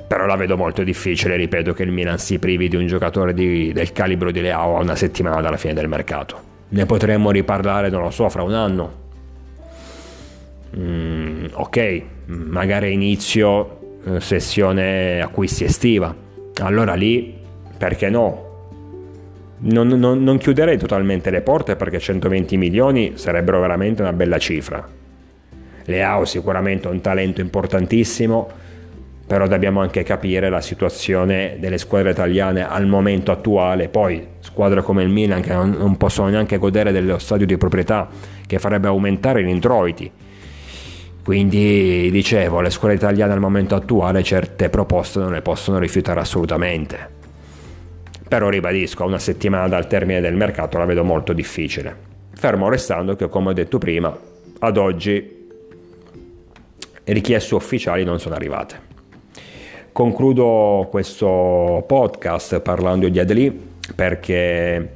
Però 0.08 0.26
la 0.26 0.36
vedo 0.36 0.56
molto 0.58 0.84
difficile, 0.84 1.36
ripeto, 1.36 1.74
che 1.74 1.84
il 1.84 1.92
Milan 1.92 2.18
si 2.18 2.40
privi 2.40 2.68
di 2.70 2.76
un 2.76 2.88
giocatore 2.88 3.34
di, 3.34 3.72
del 3.74 3.92
calibro 3.92 4.32
di 4.32 4.42
Leao 4.42 4.78
a 4.78 4.82
una 4.82 4.96
settimana 4.96 5.42
dalla 5.42 5.58
fine 5.58 5.74
del 5.74 5.88
mercato. 5.88 6.42
Ne 6.70 6.86
potremmo 6.86 7.32
riparlare, 7.32 7.90
non 7.90 8.02
lo 8.02 8.12
so, 8.12 8.30
fra 8.30 8.44
un 8.44 8.54
anno, 8.54 8.94
mm, 10.78 11.27
ok, 11.54 12.02
magari 12.26 12.94
inizio 12.94 14.00
eh, 14.06 14.20
sessione 14.22 15.22
acquisti 15.22 15.64
estiva, 15.64 16.16
allora 16.62 16.94
lì 16.94 17.36
perché 17.78 18.10
no? 18.10 18.46
Non, 19.60 19.88
non, 19.88 20.24
non 20.24 20.38
chiuderei 20.38 20.78
totalmente 20.78 21.30
le 21.30 21.42
porte 21.42 21.76
perché 21.76 22.00
120 22.00 22.58
milioni 22.58 23.14
sarebbero 23.16 23.60
veramente 23.60 24.02
una 24.02 24.14
bella 24.14 24.38
cifra. 24.38 24.88
Leao 25.86 26.26
sicuramente 26.26 26.88
un 26.88 27.02
talento 27.02 27.42
importantissimo, 27.42 28.50
però 29.26 29.48
dobbiamo 29.48 29.82
anche 29.82 30.04
capire 30.04 30.50
la 30.50 30.62
situazione 30.62 31.58
delle 31.60 31.78
squadre 31.78 32.12
italiane 32.12 32.68
al 32.68 32.86
momento 32.86 33.32
attuale. 33.32 33.90
Poi 33.90 34.26
squadre 34.40 34.82
come 34.82 35.04
il 35.04 35.10
Milan 35.10 35.42
che 35.42 35.54
non, 35.54 35.72
non 35.72 35.98
possono 35.98 36.30
neanche 36.30 36.58
godere 36.58 36.92
dello 36.92 37.18
stadio 37.18 37.46
di 37.46 37.58
proprietà 37.58 38.08
che 38.46 38.60
farebbe 38.60 38.88
aumentare 38.88 39.44
gli 39.44 39.50
introiti 39.50 40.12
quindi 41.28 42.10
dicevo, 42.10 42.62
le 42.62 42.70
scuole 42.70 42.94
italiane 42.94 43.34
al 43.34 43.42
momento 43.42 43.76
attuale 43.76 44.24
certe 44.24 44.70
proposte 44.70 45.20
non 45.20 45.34
le 45.34 45.42
possono 45.42 45.78
rifiutare 45.78 46.22
assolutamente. 46.22 47.10
Però 48.26 48.48
ribadisco, 48.48 49.04
una 49.04 49.20
settimana 49.20 49.68
dal 49.68 49.88
termine 49.88 50.22
del 50.22 50.36
mercato 50.36 50.78
la 50.78 50.86
vedo 50.86 51.04
molto 51.04 51.34
difficile. 51.34 51.94
Fermo 52.32 52.70
restando 52.70 53.18
che, 53.18 53.28
come 53.28 53.50
ho 53.50 53.54
detto 53.54 53.78
prima, 53.78 54.18
ad 54.60 54.78
oggi 54.78 55.50
richieste 57.04 57.56
ufficiali 57.56 58.06
non 58.06 58.22
sono 58.22 58.36
arrivate. 58.36 58.80
Concludo 59.92 60.88
questo 60.90 61.84
podcast 61.86 62.62
parlando 62.62 63.10
di 63.10 63.20
Adli 63.20 63.52
perché, 63.94 64.94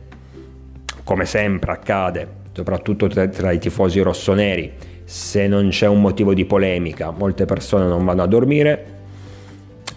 come 1.04 1.26
sempre 1.26 1.74
accade, 1.74 2.28
soprattutto 2.54 3.08
tra, 3.08 3.28
tra 3.28 3.52
i 3.52 3.60
tifosi 3.60 4.00
rossoneri, 4.00 4.91
se 5.12 5.46
non 5.46 5.68
c'è 5.68 5.88
un 5.88 6.00
motivo 6.00 6.34
di 6.34 6.46
polemica, 6.46 7.12
molte 7.12 7.44
persone 7.44 7.86
non 7.86 8.06
vanno 8.06 8.24
a 8.24 8.28
dormire. 8.28 8.86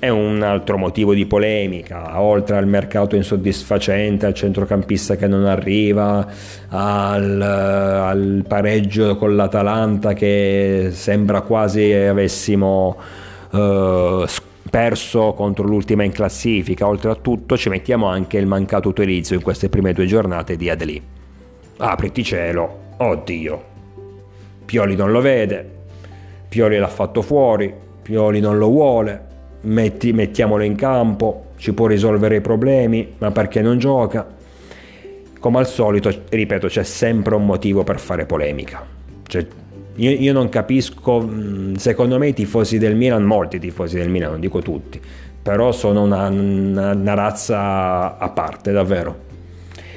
È 0.01 0.09
un 0.09 0.43
altro 0.43 0.77
motivo 0.77 1.15
di 1.15 1.25
polemica, 1.25 2.21
oltre 2.21 2.57
al 2.57 2.67
mercato 2.67 3.15
insoddisfacente, 3.15 4.27
al 4.27 4.35
centrocampista 4.35 5.15
che 5.15 5.29
non 5.29 5.45
arriva, 5.45 6.27
al, 6.69 7.41
al 7.41 8.45
pareggio 8.47 9.15
con 9.17 9.37
l'Atalanta 9.37 10.15
che 10.15 10.89
sembra 10.91 11.43
quasi 11.43 11.93
avessimo 11.93 12.97
uh, 13.51 14.25
perso 14.69 15.33
contro 15.35 15.65
l'ultima 15.65 16.03
in 16.03 16.11
classifica. 16.11 16.89
Oltre 16.89 17.13
a 17.13 17.15
tutto 17.15 17.57
ci 17.57 17.69
mettiamo 17.69 18.07
anche 18.07 18.37
il 18.37 18.47
mancato 18.47 18.89
utilizzo 18.89 19.35
in 19.35 19.43
queste 19.43 19.69
prime 19.69 19.93
due 19.93 20.07
giornate 20.07 20.57
di 20.57 20.69
Adli. 20.69 21.01
Apriti 21.77 22.25
cielo, 22.25 22.79
oddio, 22.97 23.74
Pioli 24.65 24.97
non 24.97 25.11
lo 25.11 25.21
vede, 25.21 25.71
Pioli 26.49 26.79
l'ha 26.79 26.89
fatto 26.89 27.21
fuori, 27.23 27.73
Pioli 28.03 28.41
non 28.41 28.59
lo 28.59 28.69
vuole, 28.69 29.21
metti, 29.63 30.13
mettiamolo 30.13 30.63
in 30.63 30.77
campo, 30.77 31.47
ci 31.57 31.73
può 31.73 31.87
risolvere 31.87 32.37
i 32.37 32.41
problemi, 32.41 33.15
ma 33.19 33.31
perché 33.31 33.61
non 33.61 33.79
gioca? 33.79 34.27
Come 35.39 35.59
al 35.59 35.67
solito, 35.67 36.11
ripeto, 36.29 36.69
c'è 36.69 36.85
sempre 36.85 37.35
un 37.35 37.45
motivo 37.45 37.83
per 37.83 37.99
fare 37.99 38.25
polemica. 38.25 38.87
Cioè, 39.27 39.47
io, 39.97 40.11
io, 40.11 40.33
non 40.33 40.49
capisco, 40.49 41.29
secondo 41.77 42.19
me 42.19 42.29
i 42.29 42.35
tifosi 42.35 42.79
del 42.79 42.97
Milan, 42.97 43.23
molti 43.23 43.59
tifosi 43.59 43.97
del 43.97 44.09
Milan, 44.09 44.33
non 44.33 44.41
dico 44.41 44.61
tutti, 44.61 45.01
però 45.43 45.73
sono 45.73 46.03
una, 46.03 46.29
una, 46.29 46.93
una 46.93 47.15
razza 47.15 48.17
a 48.17 48.29
parte, 48.31 48.73
davvero. 48.73 49.23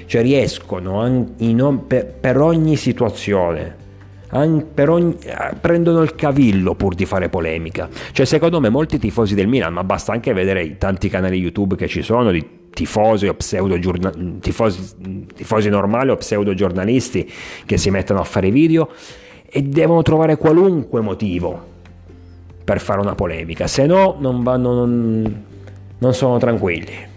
Cioè 0.05 0.21
riescono 0.21 1.05
in, 1.37 1.79
per, 1.85 2.05
per 2.05 2.39
ogni 2.39 2.75
situazione 2.75 3.85
Ogni, 4.31 4.65
eh, 5.21 5.55
prendono 5.59 6.01
il 6.01 6.15
cavillo 6.15 6.75
pur 6.75 6.95
di 6.95 7.05
fare 7.05 7.29
polemica. 7.29 7.87
Cioè, 8.11 8.25
secondo 8.25 8.59
me, 8.59 8.69
molti 8.69 8.99
tifosi 8.99 9.35
del 9.35 9.47
Milan, 9.47 9.73
ma 9.73 9.83
basta 9.83 10.11
anche 10.11 10.33
vedere 10.33 10.63
i 10.63 10.77
tanti 10.77 11.07
canali 11.07 11.37
YouTube 11.37 11.75
che 11.75 11.87
ci 11.87 12.01
sono 12.01 12.31
di 12.31 12.65
tifosi 12.77 13.27
o 13.27 13.33
pseudo 13.33 13.75
tifosi, 14.39 15.27
tifosi 15.33 15.69
normali 15.69 16.11
o 16.11 16.15
pseudo 16.15 16.53
giornalisti 16.53 17.27
che 17.65 17.77
si 17.77 17.89
mettono 17.89 18.19
a 18.19 18.23
fare 18.23 18.51
video 18.51 18.89
e 19.49 19.63
devono 19.63 20.03
trovare 20.03 20.37
qualunque 20.37 21.01
motivo 21.01 21.75
per 22.63 22.79
fare 22.79 22.99
una 22.99 23.15
polemica, 23.15 23.65
se 23.65 23.85
no 23.85 24.17
non, 24.19 24.43
vanno, 24.43 24.73
non, 24.73 25.43
non 25.97 26.13
sono 26.13 26.37
tranquilli. 26.37 27.15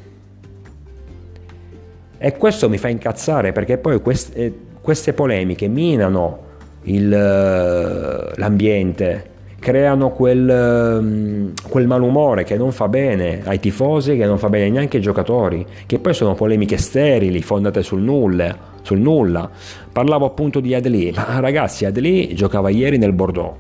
E 2.16 2.36
questo 2.36 2.68
mi 2.68 2.78
fa 2.78 2.88
incazzare 2.88 3.52
perché 3.52 3.76
poi 3.76 4.00
queste, 4.00 4.54
queste 4.80 5.12
polemiche 5.12 5.68
minano 5.68 6.48
il, 6.82 7.12
eh, 7.12 8.38
l'ambiente, 8.38 9.28
creano 9.58 10.10
quel, 10.10 11.00
mm, 11.02 11.48
quel, 11.68 11.86
malumore 11.86 12.44
che 12.44 12.56
non 12.56 12.72
fa 12.72 12.88
bene 12.88 13.42
ai 13.44 13.60
tifosi, 13.60 14.16
che 14.16 14.24
non 14.24 14.38
fa 14.38 14.48
bene 14.48 14.70
neanche 14.70 14.96
ai 14.96 15.02
giocatori, 15.02 15.64
che 15.86 15.98
poi 15.98 16.14
sono 16.14 16.34
polemiche 16.34 16.78
sterili, 16.78 17.42
fondate 17.42 17.82
sul 17.82 18.00
nulla. 18.00 18.68
Sul 18.82 18.98
nulla. 18.98 19.48
Parlavo 19.92 20.24
appunto 20.24 20.60
di 20.60 20.74
Adli, 20.74 21.12
ma 21.14 21.38
ragazzi, 21.38 21.84
Adli 21.84 22.34
giocava 22.34 22.70
ieri 22.70 22.96
nel 22.96 23.12
Bordeaux. 23.12 23.54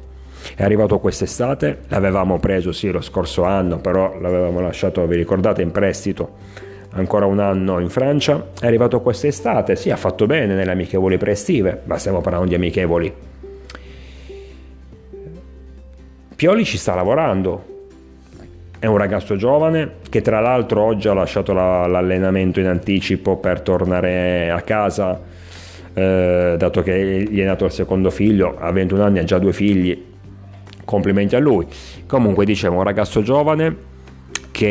È 0.54 0.62
arrivato 0.62 0.98
quest'estate, 0.98 1.80
l'avevamo 1.88 2.38
preso 2.38 2.72
sì 2.72 2.90
lo 2.90 3.02
scorso 3.02 3.44
anno, 3.44 3.78
però 3.78 4.18
l'avevamo 4.18 4.60
lasciato, 4.60 5.06
vi 5.06 5.16
ricordate, 5.16 5.60
in 5.60 5.70
prestito 5.70 6.68
ancora 6.92 7.26
un 7.26 7.38
anno 7.38 7.78
in 7.78 7.88
Francia, 7.88 8.48
è 8.60 8.66
arrivato 8.66 9.00
quest'estate, 9.00 9.76
sì, 9.76 9.90
ha 9.90 9.96
fatto 9.96 10.26
bene 10.26 10.54
nelle 10.54 10.72
amichevoli 10.72 11.18
preestive, 11.18 11.82
ma 11.84 11.98
stiamo 11.98 12.20
parlando 12.20 12.48
di 12.48 12.54
amichevoli. 12.54 13.12
Pioli 16.34 16.64
ci 16.64 16.78
sta 16.78 16.94
lavorando, 16.94 17.70
è 18.78 18.86
un 18.86 18.96
ragazzo 18.96 19.36
giovane 19.36 19.96
che 20.08 20.22
tra 20.22 20.40
l'altro 20.40 20.82
oggi 20.82 21.06
ha 21.06 21.12
lasciato 21.12 21.52
la, 21.52 21.86
l'allenamento 21.86 22.60
in 22.60 22.66
anticipo 22.66 23.36
per 23.36 23.60
tornare 23.60 24.50
a 24.50 24.62
casa, 24.62 25.20
eh, 25.92 26.54
dato 26.56 26.82
che 26.82 27.26
gli 27.28 27.40
è 27.40 27.44
nato 27.44 27.66
il 27.66 27.72
secondo 27.72 28.08
figlio, 28.10 28.56
ha 28.58 28.72
21 28.72 29.02
anni, 29.02 29.18
ha 29.18 29.24
già 29.24 29.38
due 29.38 29.52
figli, 29.52 30.02
complimenti 30.86 31.36
a 31.36 31.38
lui. 31.40 31.66
Comunque 32.06 32.46
dicevo, 32.46 32.76
un 32.76 32.84
ragazzo 32.84 33.20
giovane 33.20 33.76
che 34.50 34.66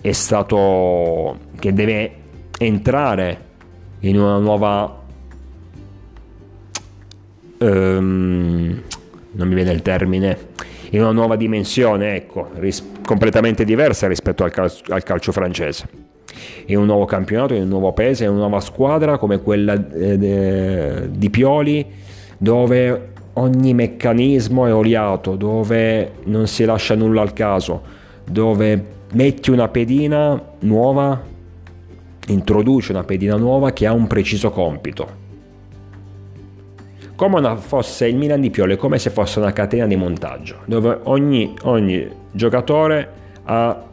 è 0.00 0.12
stato 0.12 1.38
che 1.58 1.72
deve 1.72 2.12
entrare 2.58 3.46
in 4.00 4.18
una 4.18 4.38
nuova 4.38 5.02
um, 7.58 8.82
non 9.30 9.48
mi 9.48 9.54
viene 9.54 9.72
il 9.72 9.82
termine 9.82 10.46
in 10.90 11.00
una 11.00 11.12
nuova 11.12 11.36
dimensione 11.36 12.14
ecco 12.14 12.50
ris- 12.54 12.84
completamente 13.08 13.64
diversa 13.64 14.06
rispetto 14.06 14.44
al, 14.44 14.50
cal- 14.50 14.70
al 14.88 15.02
calcio 15.02 15.32
francese. 15.32 15.88
In 16.66 16.76
un 16.76 16.84
nuovo 16.84 17.06
campionato, 17.06 17.54
in 17.54 17.62
un 17.62 17.68
nuovo 17.68 17.92
paese, 17.94 18.24
in 18.24 18.30
una 18.30 18.40
nuova 18.40 18.60
squadra 18.60 19.16
come 19.16 19.40
quella 19.40 19.72
eh, 19.72 21.08
di 21.10 21.30
Pioli 21.30 21.86
dove 22.36 23.12
ogni 23.32 23.72
meccanismo 23.72 24.66
è 24.66 24.74
oliato, 24.74 25.36
dove 25.36 26.12
non 26.24 26.46
si 26.46 26.66
lascia 26.66 26.94
nulla 26.94 27.22
al 27.22 27.32
caso, 27.32 27.80
dove 28.24 28.96
metti 29.12 29.50
una 29.50 29.68
pedina 29.68 30.40
nuova, 30.60 31.22
introduci 32.26 32.90
una 32.90 33.04
pedina 33.04 33.36
nuova 33.36 33.72
che 33.72 33.86
ha 33.86 33.92
un 33.92 34.06
preciso 34.06 34.50
compito. 34.50 35.26
Come 37.16 37.56
fosse 37.56 38.06
il 38.06 38.16
Milan 38.16 38.40
di 38.40 38.50
Pioli, 38.50 38.76
come 38.76 38.98
se 38.98 39.10
fosse 39.10 39.40
una 39.40 39.52
catena 39.52 39.86
di 39.86 39.96
montaggio, 39.96 40.58
dove 40.66 41.00
ogni, 41.04 41.54
ogni 41.62 42.08
giocatore 42.30 43.10
ha 43.44 43.84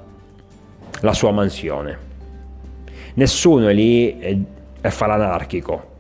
la 1.01 1.13
sua 1.13 1.31
mansione. 1.31 1.97
Nessuno 3.15 3.67
è 3.67 3.73
lì 3.73 4.19
e, 4.19 4.39
e 4.81 4.91
fa 4.91 5.07
l'anarchico. 5.07 5.93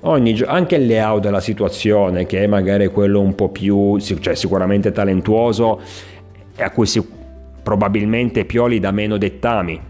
Ogni, 0.00 0.40
anche 0.46 0.76
il 0.76 0.86
layout 0.86 1.22
della 1.22 1.40
situazione, 1.40 2.24
che 2.26 2.42
è 2.42 2.46
magari 2.46 2.86
quello 2.88 3.20
un 3.20 3.34
po' 3.34 3.48
più, 3.48 3.98
cioè 3.98 4.34
sicuramente 4.34 4.92
talentuoso, 4.92 5.80
e 6.56 6.62
a 6.62 6.70
cui 6.70 6.86
si, 6.86 7.02
probabilmente 7.64 8.44
Pioli 8.44 8.78
dà 8.78 8.92
meno 8.92 9.16
dettami, 9.16 9.80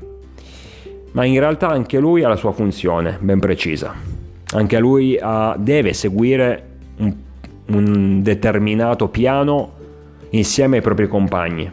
ma 1.13 1.25
in 1.25 1.39
realtà 1.39 1.69
anche 1.69 1.99
lui 1.99 2.23
ha 2.23 2.29
la 2.29 2.37
sua 2.37 2.53
funzione 2.53 3.19
ben 3.21 3.41
precisa. 3.41 3.95
Anche 4.55 4.79
lui 4.79 5.19
ha, 5.21 5.57
deve 5.59 5.93
seguire 5.93 6.69
un, 6.99 7.15
un 7.67 8.23
determinato 8.23 9.09
piano 9.09 9.73
insieme 10.31 10.77
ai 10.77 10.83
propri 10.83 11.09
compagni 11.09 11.71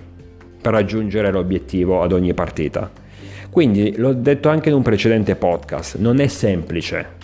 per 0.62 0.74
raggiungere 0.74 1.32
l'obiettivo 1.32 2.02
ad 2.02 2.12
ogni 2.12 2.34
partita. 2.34 2.92
Quindi 3.50 3.96
l'ho 3.98 4.14
detto 4.14 4.50
anche 4.50 4.70
in 4.70 4.76
un 4.76 4.82
precedente 4.82 5.36
podcast, 5.36 5.98
non 5.98 6.20
è 6.20 6.28
semplice 6.28 7.20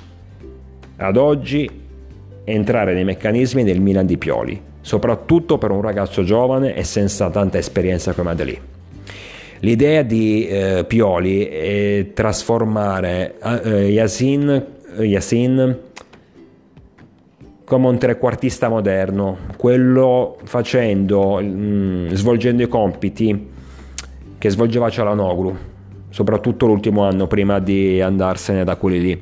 ad 0.98 1.18
oggi 1.18 1.70
entrare 2.44 2.94
nei 2.94 3.04
meccanismi 3.04 3.64
del 3.64 3.82
Milan 3.82 4.06
di 4.06 4.18
Pioli, 4.18 4.60
soprattutto 4.88 5.58
per 5.58 5.70
un 5.72 5.82
ragazzo 5.82 6.24
giovane 6.24 6.74
e 6.74 6.86
senza 6.86 7.30
tanta 7.30 7.58
esperienza 7.58 8.14
come 8.14 8.30
Adeli. 8.30 8.58
L'idea 9.60 10.02
di 10.02 10.48
eh, 10.48 10.86
Pioli 10.88 11.44
è 11.44 12.12
trasformare 12.14 13.36
eh, 13.64 13.90
Yasin, 13.90 14.66
Yasin 15.00 15.78
come 17.66 17.88
un 17.88 17.98
trequartista 17.98 18.70
moderno, 18.70 19.40
quello 19.58 20.38
facendo, 20.46 21.42
mh, 21.42 21.46
mm, 21.46 22.08
svolgendo 22.12 22.64
i 22.64 22.70
compiti 22.70 23.50
che 24.38 24.50
svolgeva 24.50 24.90
Cialanoglu, 24.90 25.54
soprattutto 26.12 26.66
l'ultimo 26.66 27.04
anno 27.04 27.28
prima 27.28 27.60
di 27.60 28.00
andarsene 28.00 28.64
da 28.64 28.78
quelli 28.78 29.02
lì 29.02 29.22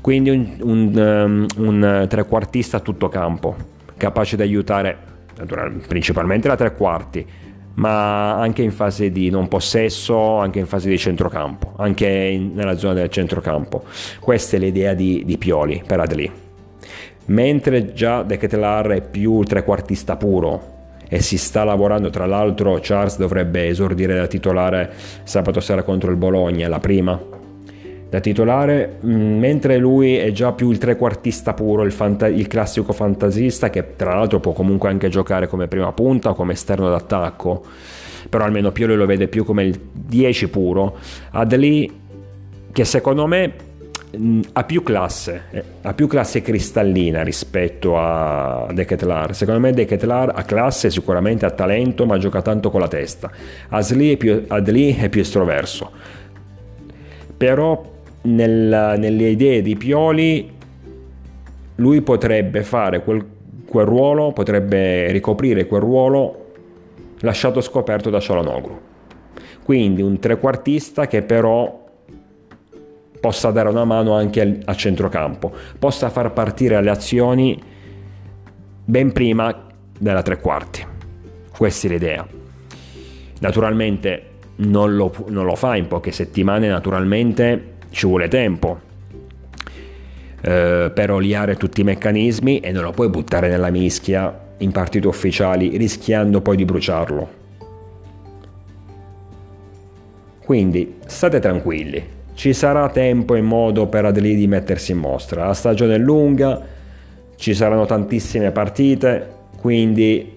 quindi 0.00 0.30
un, 0.30 0.56
un, 0.60 1.46
um, 1.58 1.66
un 1.66 2.06
trequartista 2.08 2.76
a 2.76 2.80
tutto 2.80 3.08
campo, 3.08 3.74
capace 4.06 4.36
di 4.36 4.42
aiutare 4.42 4.96
principalmente 5.86 6.48
la 6.48 6.56
tre 6.56 6.74
quarti, 6.74 7.26
ma 7.74 8.38
anche 8.38 8.62
in 8.62 8.70
fase 8.70 9.10
di 9.10 9.28
non 9.30 9.48
possesso, 9.48 10.36
anche 10.36 10.60
in 10.60 10.66
fase 10.66 10.88
di 10.88 10.96
centrocampo, 10.96 11.74
anche 11.76 12.06
in, 12.06 12.52
nella 12.54 12.76
zona 12.76 12.94
del 12.94 13.10
centrocampo. 13.10 13.84
Questa 14.20 14.56
è 14.56 14.60
l'idea 14.60 14.94
di, 14.94 15.24
di 15.24 15.36
Pioli 15.36 15.82
per 15.86 16.00
Adli. 16.00 16.30
Mentre 17.26 17.92
già 17.92 18.22
De 18.22 18.36
Ketelaar 18.36 18.86
è 18.90 19.00
più 19.02 19.42
trequartista 19.42 20.16
puro 20.16 20.74
e 21.08 21.20
si 21.20 21.36
sta 21.36 21.64
lavorando, 21.64 22.08
tra 22.08 22.26
l'altro 22.26 22.78
Charles 22.80 23.18
dovrebbe 23.18 23.66
esordire 23.66 24.14
da 24.14 24.26
titolare 24.28 24.92
sabato 25.24 25.60
sera 25.60 25.82
contro 25.82 26.10
il 26.10 26.16
Bologna, 26.16 26.68
la 26.68 26.78
prima, 26.78 27.20
da 28.08 28.20
titolare, 28.20 28.98
mm, 29.04 29.38
mentre 29.38 29.78
lui 29.78 30.16
è 30.16 30.30
già 30.30 30.52
più 30.52 30.70
il 30.70 30.78
trequartista 30.78 31.54
puro, 31.54 31.82
il, 31.82 31.92
fanta- 31.92 32.28
il, 32.28 32.46
classico 32.46 32.92
fantasista 32.92 33.68
che 33.68 33.96
tra 33.96 34.14
l'altro 34.14 34.38
può 34.38 34.52
comunque 34.52 34.88
anche 34.88 35.08
giocare 35.08 35.48
come 35.48 35.66
prima 35.66 35.92
punta 35.92 36.30
o 36.30 36.34
come 36.34 36.52
esterno 36.52 36.88
d'attacco, 36.88 37.64
però 38.28 38.44
almeno 38.44 38.70
Pioli 38.70 38.94
lo 38.94 39.06
vede 39.06 39.26
più 39.26 39.44
come 39.44 39.64
il 39.64 39.78
10 39.92 40.48
puro. 40.48 40.96
Adli 41.30 42.04
che 42.70 42.84
secondo 42.84 43.26
me 43.26 43.52
mm, 44.16 44.40
ha 44.52 44.62
più 44.62 44.84
classe, 44.84 45.42
eh, 45.50 45.64
ha 45.82 45.92
più 45.92 46.06
classe 46.06 46.42
cristallina 46.42 47.24
rispetto 47.24 47.98
a 47.98 48.68
De 48.72 48.84
Ketelaar. 48.84 49.34
Secondo 49.34 49.58
me 49.58 49.72
De 49.72 49.84
Ketelaar 49.84 50.32
ha 50.32 50.42
classe, 50.44 50.90
sicuramente 50.90 51.44
ha 51.44 51.50
talento, 51.50 52.06
ma 52.06 52.18
gioca 52.18 52.40
tanto 52.40 52.70
con 52.70 52.80
la 52.80 52.88
testa. 52.88 53.32
Asli 53.70 54.14
è 54.14 54.16
più, 54.16 54.44
Adli 54.46 54.94
è 54.96 55.08
più 55.08 55.22
estroverso. 55.22 55.90
Però 57.36 57.94
nel, 58.26 58.98
nelle 58.98 59.28
idee 59.28 59.62
di 59.62 59.76
Pioli 59.76 60.54
lui 61.76 62.00
potrebbe 62.02 62.62
fare 62.62 63.02
quel, 63.02 63.24
quel, 63.66 63.86
ruolo, 63.86 64.32
potrebbe 64.32 65.10
ricoprire 65.12 65.66
quel 65.66 65.80
ruolo 65.80 66.44
lasciato 67.20 67.60
scoperto 67.60 68.10
da 68.10 68.20
Cialanoglu. 68.20 68.80
Quindi 69.62 70.00
un 70.02 70.18
trequartista 70.18 71.06
che 71.06 71.22
però 71.22 71.84
possa 73.20 73.50
dare 73.50 73.68
una 73.68 73.84
mano 73.84 74.14
anche 74.14 74.60
a 74.64 74.74
centrocampo, 74.74 75.52
possa 75.78 76.08
far 76.10 76.32
partire 76.32 76.80
le 76.80 76.90
azioni 76.90 77.60
ben 78.84 79.12
prima 79.12 79.64
della 79.98 80.22
tre 80.22 80.38
quarti. 80.38 80.84
Questa 81.56 81.88
è 81.88 81.90
l'idea. 81.90 82.26
Naturalmente 83.40 84.22
non 84.56 84.94
lo, 84.94 85.12
non 85.28 85.44
lo 85.44 85.56
fa 85.56 85.76
in 85.76 85.88
poche 85.88 86.12
settimane, 86.12 86.68
naturalmente 86.68 87.74
ci 87.96 88.06
vuole 88.06 88.28
tempo 88.28 88.78
eh, 90.42 90.90
per 90.94 91.10
oliare 91.10 91.56
tutti 91.56 91.80
i 91.80 91.84
meccanismi 91.84 92.60
e 92.60 92.70
non 92.70 92.82
lo 92.82 92.90
puoi 92.90 93.08
buttare 93.08 93.48
nella 93.48 93.70
mischia 93.70 94.38
in 94.58 94.70
partite 94.70 95.06
ufficiali 95.06 95.78
rischiando 95.78 96.42
poi 96.42 96.56
di 96.56 96.66
bruciarlo. 96.66 97.28
Quindi 100.44 100.96
state 101.06 101.40
tranquilli, 101.40 102.04
ci 102.34 102.52
sarà 102.52 102.86
tempo 102.90 103.34
e 103.34 103.40
modo 103.40 103.86
per 103.86 104.04
Adeli 104.04 104.36
di 104.36 104.46
mettersi 104.46 104.92
in 104.92 104.98
mostra. 104.98 105.46
La 105.46 105.54
stagione 105.54 105.94
è 105.94 105.98
lunga, 105.98 106.60
ci 107.36 107.54
saranno 107.54 107.86
tantissime 107.86 108.50
partite, 108.50 109.26
quindi 109.58 110.34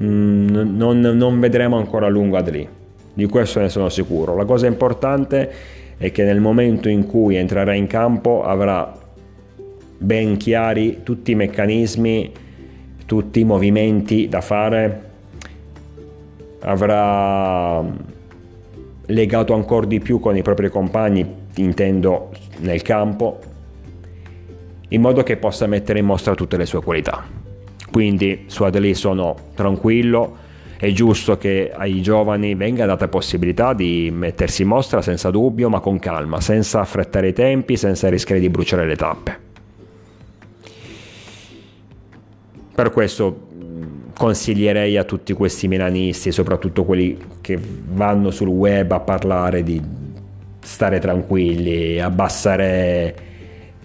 mm, 0.00 0.76
non, 0.76 0.98
non, 0.98 1.38
vedremo 1.38 1.76
ancora 1.76 2.06
a 2.06 2.08
lungo 2.08 2.36
Adeli. 2.36 2.68
Di 3.14 3.26
questo 3.26 3.60
ne 3.60 3.68
sono 3.68 3.88
sicuro. 3.90 4.34
La 4.34 4.44
cosa 4.44 4.66
importante 4.66 5.82
è 5.96 6.10
che 6.10 6.24
nel 6.24 6.40
momento 6.40 6.88
in 6.88 7.06
cui 7.06 7.36
entrerà 7.36 7.74
in 7.74 7.86
campo 7.86 8.42
avrà 8.42 8.92
ben 9.96 10.36
chiari 10.36 11.00
tutti 11.02 11.32
i 11.32 11.34
meccanismi, 11.34 12.32
tutti 13.06 13.40
i 13.40 13.44
movimenti 13.44 14.28
da 14.28 14.40
fare, 14.40 15.10
avrà 16.60 17.84
legato 19.06 19.54
ancora 19.54 19.86
di 19.86 20.00
più 20.00 20.18
con 20.18 20.36
i 20.36 20.42
propri 20.42 20.68
compagni, 20.68 21.26
intendo 21.56 22.30
nel 22.58 22.82
campo, 22.82 23.38
in 24.88 25.00
modo 25.00 25.22
che 25.22 25.36
possa 25.36 25.66
mettere 25.66 25.98
in 25.98 26.06
mostra 26.06 26.34
tutte 26.34 26.56
le 26.56 26.66
sue 26.66 26.82
qualità. 26.82 27.24
Quindi 27.90 28.44
su 28.46 28.64
Adeli 28.64 28.94
sono 28.94 29.36
tranquillo, 29.54 30.36
è 30.84 30.92
giusto 30.92 31.38
che 31.38 31.72
ai 31.74 32.02
giovani 32.02 32.54
venga 32.54 32.84
data 32.84 33.08
possibilità 33.08 33.72
di 33.72 34.10
mettersi 34.12 34.62
in 34.62 34.68
mostra 34.68 35.00
senza 35.00 35.30
dubbio, 35.30 35.70
ma 35.70 35.80
con 35.80 35.98
calma, 35.98 36.42
senza 36.42 36.80
affrettare 36.80 37.28
i 37.28 37.32
tempi, 37.32 37.78
senza 37.78 38.10
rischiare 38.10 38.38
di 38.38 38.50
bruciare 38.50 38.86
le 38.86 38.94
tappe. 38.94 39.38
Per 42.74 42.90
questo 42.90 43.46
consiglierei 44.14 44.98
a 44.98 45.04
tutti 45.04 45.32
questi 45.32 45.68
milanisti, 45.68 46.30
soprattutto 46.30 46.84
quelli 46.84 47.16
che 47.40 47.58
vanno 47.58 48.30
sul 48.30 48.48
web 48.48 48.92
a 48.92 49.00
parlare 49.00 49.62
di 49.62 49.80
stare 50.60 50.98
tranquilli, 50.98 51.98
abbassare, 51.98 53.14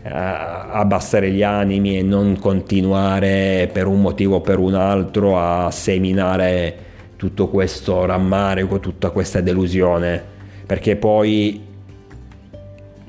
abbassare 0.03 1.31
gli 1.31 1.43
animi 1.43 1.97
e 1.97 2.03
non 2.03 2.37
continuare 2.39 3.69
per 3.71 3.87
un 3.87 4.01
motivo 4.01 4.35
o 4.35 4.41
per 4.41 4.59
un 4.59 4.73
altro 4.73 5.39
a 5.39 5.71
seminare 5.71 6.87
tutto 7.19 7.49
questo 7.49 8.05
rammarico, 8.05 8.79
tutta 8.79 9.09
questa 9.09 9.41
delusione, 9.41 10.23
perché 10.65 10.95
poi 10.95 11.61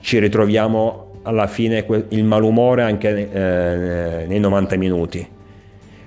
ci 0.01 0.19
ritroviamo 0.19 1.21
alla 1.23 1.47
fine 1.47 1.87
il 2.09 2.25
malumore 2.25 2.83
anche 2.83 3.31
eh, 3.31 4.27
nei 4.27 4.41
90 4.41 4.77
minuti. 4.77 5.29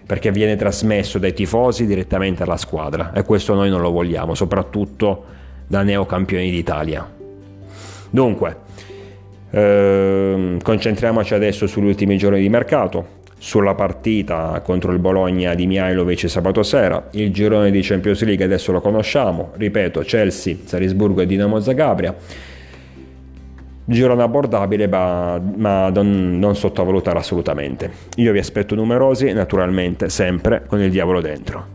perché 0.06 0.32
viene 0.32 0.58
trasmesso 0.58 1.18
dai 1.18 1.34
tifosi 1.34 1.86
direttamente 1.86 2.44
alla 2.44 2.58
squadra 2.58 3.14
e 3.14 3.24
questo 3.24 3.54
noi 3.54 3.70
non 3.70 3.80
lo 3.80 3.90
vogliamo, 3.90 4.36
soprattutto 4.36 5.24
da 5.66 5.82
neocampioni 5.82 6.52
d'Italia. 6.52 7.10
Dunque, 8.10 8.58
ehm, 9.50 10.62
concentriamoci 10.62 11.34
adesso 11.34 11.68
sugli 11.68 11.88
ultimi 11.88 12.18
giorni 12.18 12.42
di 12.42 12.50
mercato, 12.50 13.22
sulla 13.44 13.76
partita 13.76 14.62
contro 14.64 14.94
il 14.94 15.00
Bologna 15.00 15.54
di 15.54 15.68
Mihailovic 15.68 16.30
sabato 16.30 16.64
sera, 16.64 17.10
il 17.12 17.34
girone 17.34 17.72
di 17.72 17.82
Champions 17.82 18.24
League 18.24 18.46
adesso 18.46 18.72
lo 18.72 18.80
conosciamo, 18.80 19.52
ripeto 19.58 20.00
Chelsea, 20.00 20.56
Salisburgo 20.64 21.20
e 21.20 21.26
Dinamo 21.26 21.60
Zagabria 21.60 22.16
girone 23.86 24.24
abbordabile 24.24 24.88
ma, 24.88 25.38
ma 25.58 25.90
non, 25.90 26.40
non 26.40 26.56
sottovalutare 26.56 27.20
assolutamente. 27.20 27.92
Io 28.16 28.32
vi 28.32 28.40
aspetto 28.40 28.76
numerosi, 28.76 29.34
naturalmente 29.34 30.08
sempre 30.08 30.64
con 30.66 30.80
il 30.80 30.90
diavolo 30.90 31.20
dentro. 31.20 31.73